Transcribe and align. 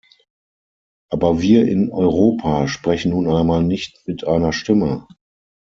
Aber 1.11 1.43
wir 1.43 1.67
in 1.67 1.91
Europa 1.91 2.67
sprechen 2.67 3.11
nun 3.11 3.27
einmal 3.29 3.61
nicht 3.63 4.01
mit 4.07 4.25
einer 4.25 4.51
Stimme. 4.51 5.05